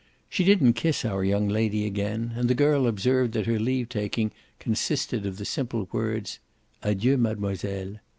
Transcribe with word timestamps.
She 0.29 0.43
didn't 0.43 0.73
kiss 0.73 1.05
our 1.05 1.23
young 1.23 1.47
lady 1.47 1.85
again, 1.85 2.31
and 2.35 2.49
the 2.49 2.55
girl 2.55 2.87
observed 2.87 3.33
that 3.33 3.45
her 3.45 3.59
leave 3.59 3.87
taking 3.87 4.31
consisted 4.57 5.27
of 5.27 5.37
the 5.37 5.45
simple 5.45 5.87
words 5.91 6.39
"Adieu 6.81 7.17
mademoiselle." 7.17 7.97